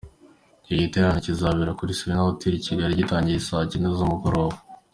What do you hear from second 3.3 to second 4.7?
saa cyenda z’umugoroba.